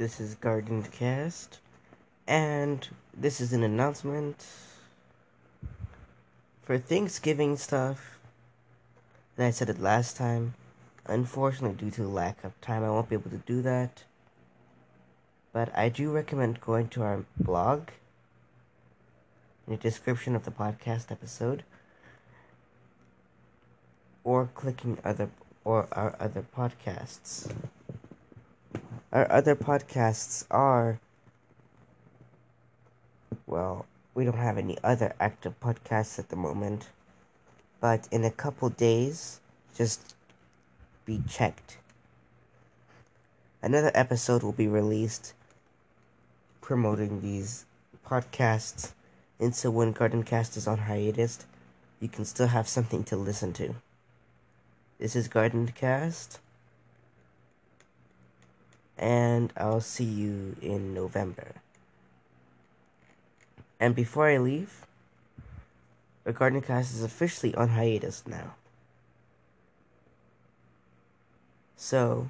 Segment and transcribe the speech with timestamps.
[0.00, 1.58] This is Garden Cast,
[2.26, 4.46] and this is an announcement
[6.62, 8.18] for Thanksgiving stuff.
[9.36, 10.54] And I said it last time.
[11.04, 14.04] Unfortunately, due to lack of time, I won't be able to do that.
[15.52, 17.88] But I do recommend going to our blog
[19.66, 21.62] in the description of the podcast episode
[24.24, 25.28] or clicking other
[25.62, 27.52] or our other podcasts.
[29.12, 31.00] Our other podcasts are
[33.46, 36.88] well, we don't have any other active podcasts at the moment,
[37.80, 39.40] but in a couple days,
[39.76, 40.14] just
[41.04, 41.78] be checked.
[43.62, 45.34] Another episode will be released
[46.60, 47.66] promoting these
[48.06, 48.92] podcasts,
[49.40, 51.44] and so when Garden Cast is on hiatus,
[51.98, 53.74] you can still have something to listen to.
[55.00, 56.38] This is Garden Cast,
[59.00, 61.54] and I'll see you in November.
[63.80, 64.86] And before I leave,
[66.24, 68.54] the Garden Cast is officially on hiatus now.
[71.76, 72.28] So,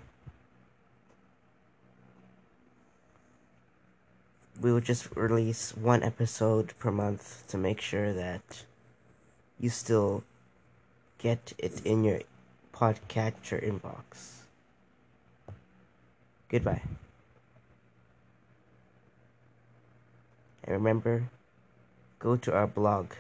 [4.61, 8.63] we will just release one episode per month to make sure that
[9.59, 10.23] you still
[11.19, 12.21] get it in your
[12.73, 14.40] podcatcher inbox.
[16.51, 16.83] Goodbye.
[20.65, 21.31] And remember,
[22.19, 23.13] go to our blog